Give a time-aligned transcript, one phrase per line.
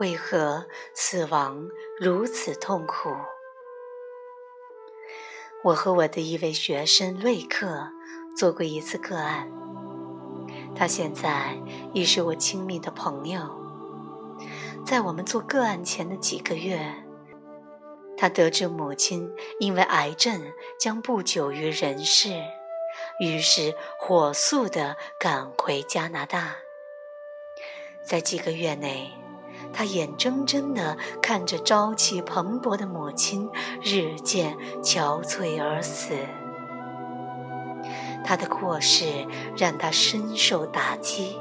[0.00, 1.68] 为何死亡
[2.00, 3.10] 如此痛苦？
[5.62, 7.90] 我和我的一位学生瑞克
[8.36, 9.50] 做过一次个案，
[10.74, 11.56] 他现在
[11.92, 13.62] 已是我亲密的朋友。
[14.84, 17.04] 在我们做个案前的几个月，
[18.16, 22.30] 他得知母亲因为癌症将不久于人世，
[23.20, 26.56] 于是火速地赶回加拿大。
[28.04, 29.10] 在几个月内，
[29.74, 33.50] 他眼睁睁地看着朝气蓬勃的母亲
[33.82, 36.14] 日渐憔悴而死。
[38.24, 39.04] 他的过世
[39.56, 41.36] 让他深受打击。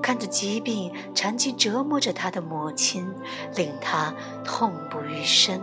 [0.00, 3.12] 看着疾病长期折磨着他的母亲，
[3.56, 4.14] 令他
[4.44, 5.60] 痛不欲生。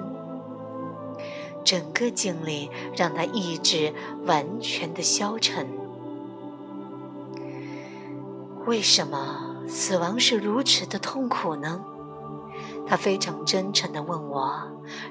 [1.63, 3.93] 整个经历让他意志
[4.25, 5.67] 完全的消沉。
[8.65, 11.83] 为什么死亡是如此的痛苦呢？
[12.87, 14.51] 他非常真诚地问我，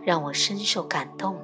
[0.03, 1.37] 让我深受感动。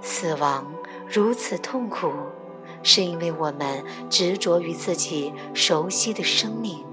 [0.00, 0.66] 死亡
[1.08, 2.10] 如此痛苦。
[2.84, 6.84] 是因为我们执着于自己熟悉的生命，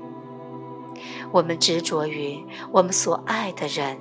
[1.31, 3.97] 我们执着于我们所爱的人，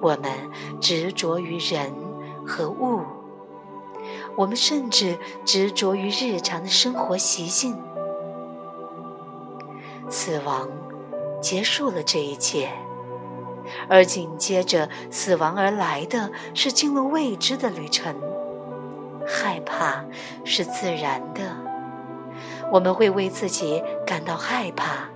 [0.00, 0.32] 我们
[0.80, 1.94] 执着于人
[2.44, 3.02] 和物，
[4.34, 7.78] 我们甚至执着于日常的生活习性。
[10.12, 10.68] 死亡
[11.40, 12.68] 结束了这一切，
[13.88, 18.14] 而紧接着死亡而来的是进入未知的旅程。
[19.26, 20.04] 害怕
[20.44, 21.56] 是自然的，
[22.70, 25.08] 我们会为自己感到害怕，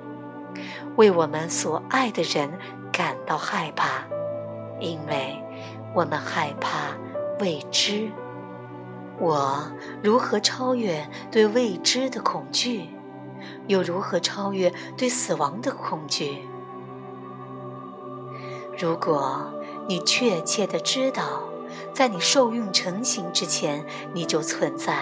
[0.96, 2.50] 为我们所爱的人
[2.90, 4.04] 感到害怕，
[4.80, 5.36] 因为
[5.94, 6.96] 我们害怕
[7.40, 8.10] 未知。
[9.18, 9.70] 我
[10.02, 12.88] 如何超越对未知的恐惧？
[13.66, 16.48] 又如何超越对死亡的恐惧？
[18.78, 19.52] 如果
[19.88, 21.42] 你确切的知道。
[21.92, 24.92] 在你受孕成型之前，你就存在；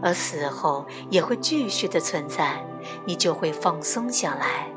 [0.00, 2.64] 而死后也会继续的存在，
[3.04, 4.68] 你就会放松下来，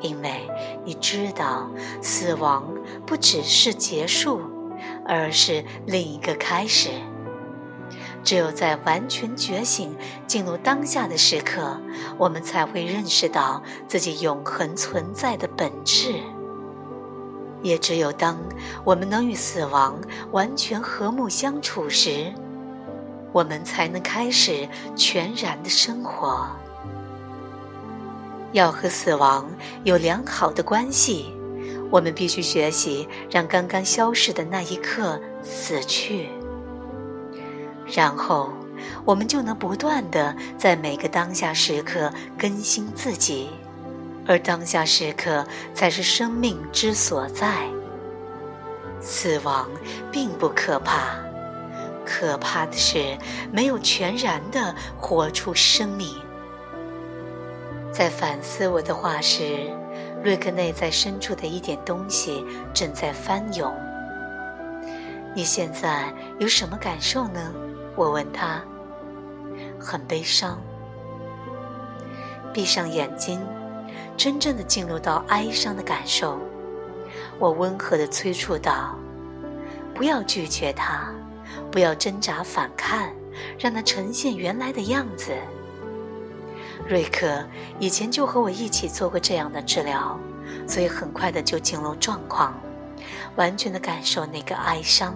[0.00, 0.48] 因为
[0.84, 1.70] 你知道
[2.00, 2.74] 死亡
[3.06, 4.40] 不只是结束，
[5.06, 6.90] 而是另一个开始。
[8.24, 9.96] 只有在完全觉醒、
[10.26, 11.80] 进入当下的时刻，
[12.16, 16.14] 我们才会认识到自己永恒存在的本质。
[17.62, 18.36] 也只有当
[18.84, 19.96] 我们能与死亡
[20.32, 22.32] 完全和睦相处时，
[23.32, 26.46] 我们才能开始全然的生活。
[28.52, 29.48] 要和死亡
[29.84, 31.34] 有良好的关系，
[31.90, 36.28] 我们必须学习让刚刚消逝的那一刻死去，
[37.94, 38.50] 然后
[39.04, 43.50] 我们就能不断的在每个当下时刻更新自己。
[44.26, 45.44] 而当下时刻
[45.74, 47.66] 才是生命之所在。
[49.00, 49.68] 死亡
[50.12, 51.16] 并不可怕，
[52.06, 53.18] 可怕的是
[53.50, 56.14] 没有全然的活出生命。
[57.90, 59.68] 在反思我的话时，
[60.22, 63.74] 瑞克内在深处的一点东西正在翻涌。
[65.34, 67.52] 你现在有什么感受呢？
[67.96, 68.62] 我问他。
[69.78, 70.60] 很悲伤。
[72.52, 73.40] 闭上眼睛。
[74.14, 76.38] 真正的进入到哀伤的感受，
[77.38, 78.94] 我温和的催促道
[79.94, 81.10] ：“不要拒绝他，
[81.72, 83.08] 不要挣扎反抗，
[83.58, 85.32] 让他呈现原来的样子。”
[86.86, 87.42] 瑞克
[87.80, 90.16] 以前就和我一起做过这样的治疗，
[90.68, 92.54] 所以很快的就进入状况，
[93.36, 95.14] 完全的感受那个哀伤。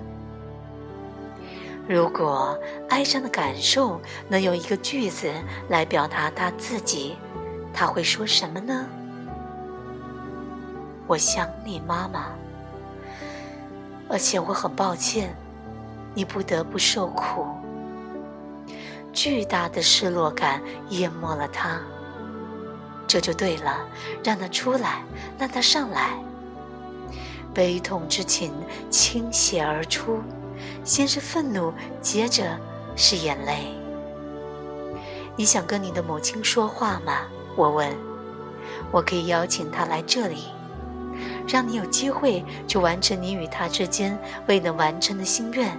[1.88, 2.58] 如果
[2.88, 5.30] 哀伤的感受能用一个句子
[5.68, 7.16] 来表达他自己。
[7.72, 8.86] 他会说什么呢？
[11.06, 12.28] 我想你，妈妈。
[14.08, 15.36] 而且我很抱歉，
[16.14, 17.46] 你不得不受苦。
[19.12, 21.78] 巨大的失落感淹没了他。
[23.06, 23.86] 这就对了，
[24.24, 25.02] 让他出来，
[25.38, 26.18] 让他上来。
[27.52, 28.52] 悲痛之情
[28.90, 30.22] 倾泻而出，
[30.84, 32.58] 先是愤怒，接着
[32.94, 33.66] 是眼泪。
[35.36, 37.22] 你想跟你的母亲说话吗？
[37.56, 37.94] 我问
[38.92, 40.44] ：“我可以邀请她来这里，
[41.48, 45.78] 让你有机会去完成你与她之间未能完成的心愿。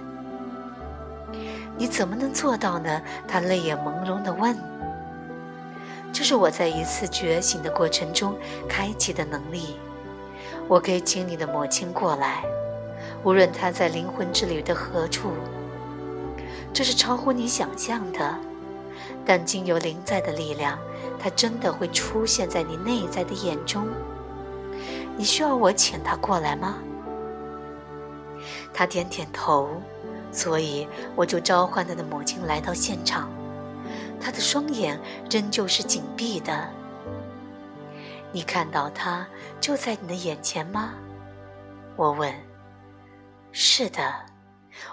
[1.76, 4.56] 你怎么能做到呢？”他泪眼朦胧地问。
[6.12, 8.36] “这是我在一次觉醒的过程中
[8.68, 9.76] 开启的能力。
[10.66, 12.42] 我可以请你的母亲过来，
[13.24, 15.30] 无论他在灵魂之旅的何处。
[16.72, 18.34] 这是超乎你想象的。”
[19.24, 20.78] 但经由灵在的力量，
[21.18, 23.86] 它真的会出现在你内在的眼中。
[25.16, 26.78] 你需要我请他过来吗？
[28.72, 29.68] 他点点头，
[30.32, 33.30] 所以我就召唤他的母亲来到现场。
[34.18, 34.98] 他的双眼
[35.30, 36.68] 仍旧是紧闭的。
[38.32, 39.26] 你看到他
[39.60, 40.94] 就在你的眼前吗？
[41.96, 42.47] 我问。
[43.52, 44.26] 是的，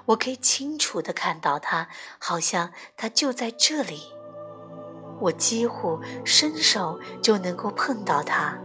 [0.06, 1.88] 我可以清楚的看到他，
[2.20, 4.02] 好像他就在这里。
[5.20, 8.58] 我几乎伸手就能够碰到他。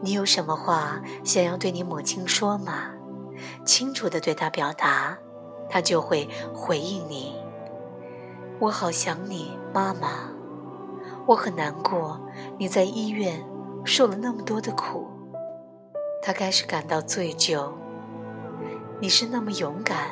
[0.00, 2.92] 你有什么话想要对你母亲说吗？
[3.64, 5.18] 清楚的对她表达，
[5.68, 7.36] 她就会回应你。
[8.60, 10.30] 我好想你，妈妈。
[11.26, 12.20] 我很难过，
[12.58, 13.44] 你在医院
[13.84, 15.08] 受了那么多的苦。
[16.22, 17.72] 他开始感到醉酒。
[19.00, 20.10] 你是那么勇敢，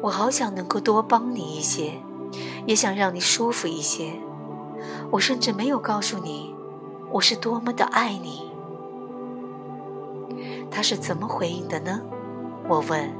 [0.00, 1.92] 我好想能够多帮你一些，
[2.66, 4.14] 也想让你舒服一些。
[5.10, 6.54] 我甚至没有告诉你，
[7.10, 8.50] 我是多么的爱你。
[10.70, 12.00] 他是怎么回应的呢？
[12.66, 13.12] 我问。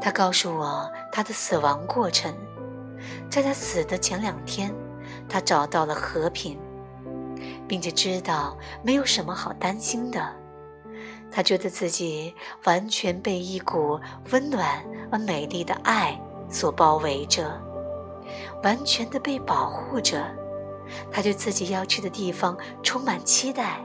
[0.00, 2.32] 他告诉我他的死亡过程，
[3.28, 4.72] 在他死的前两天，
[5.28, 6.56] 他找到了和平，
[7.66, 10.24] 并且知道没有什么好担心的。
[11.30, 12.34] 他觉得自己
[12.64, 16.18] 完全被一股温暖而美丽的爱
[16.50, 17.60] 所包围着，
[18.62, 20.24] 完全的被保护着。
[21.10, 23.84] 他对自己要去的地方充满期待。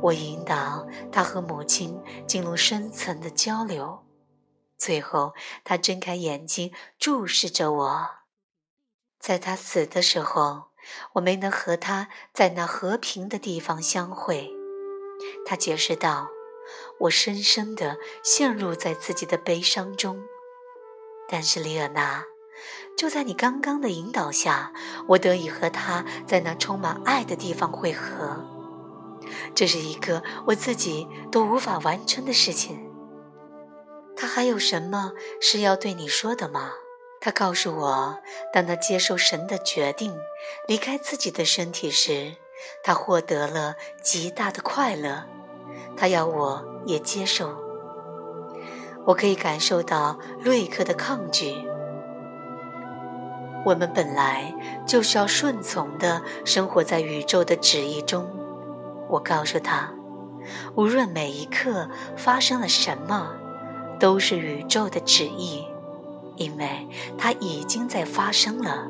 [0.00, 4.02] 我引导他和母亲进入深层的交流，
[4.76, 5.32] 最后
[5.62, 8.10] 他睁开眼睛注视着我。
[9.20, 10.64] 在他死的时候，
[11.12, 14.50] 我没能和他在那和平的地方相会。
[15.44, 16.28] 他解释道
[16.98, 20.22] ：“我深深地陷入在自己的悲伤中，
[21.28, 22.24] 但是丽尔娜，
[22.96, 24.72] 就在你刚刚的引导下，
[25.08, 28.44] 我得以和他在那充满爱的地方汇合。
[29.54, 32.90] 这是一个我自己都无法完成的事情。
[34.16, 36.72] 他还有什么是要对你说的吗？”
[37.24, 38.18] 他告诉我，
[38.52, 40.12] 当他接受神的决定，
[40.66, 42.34] 离开自己的身体时。
[42.82, 45.24] 他获得了极大的快乐，
[45.96, 47.56] 他要我也接受。
[49.06, 51.64] 我可以感受到瑞克的抗拒。
[53.64, 54.54] 我们本来
[54.86, 58.28] 就是要顺从的生活在宇宙的旨意中。
[59.08, 59.92] 我告诉他，
[60.74, 63.34] 无论每一刻发生了什么，
[64.00, 65.64] 都是宇宙的旨意，
[66.36, 68.88] 因为它已经在发生了。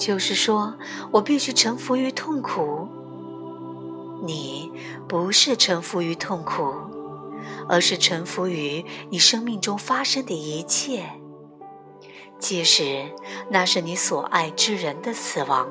[0.00, 0.76] 就是说，
[1.12, 2.88] 我必须臣服于痛苦。
[4.24, 4.72] 你
[5.06, 6.72] 不是臣服于痛苦，
[7.68, 11.04] 而是臣服于你生命中发生的一切，
[12.38, 13.12] 即使
[13.50, 15.68] 那是你所爱之人的死亡。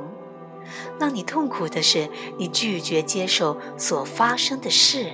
[1.00, 5.08] 让你痛苦的是，你拒绝接受所发生的事。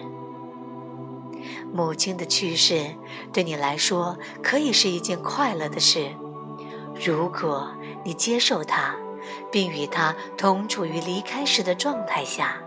[1.73, 2.95] 母亲的去世
[3.31, 6.11] 对你来说可以是一件快乐的事，
[7.05, 7.71] 如果
[8.03, 8.97] 你接受它。
[9.51, 12.57] 并与他同处于离开时的状态下，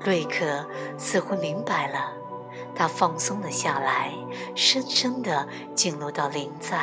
[0.00, 0.66] 瑞克
[0.98, 2.12] 似乎明白了，
[2.74, 4.12] 他放松了下来，
[4.54, 6.78] 深深地进入到灵在。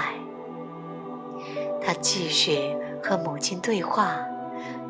[1.83, 4.17] 他继续和母亲对话，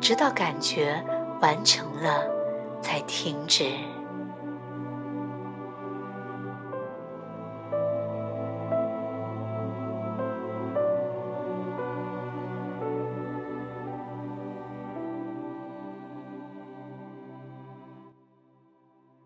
[0.00, 1.02] 直到感觉
[1.40, 2.24] 完成了，
[2.80, 3.72] 才停止。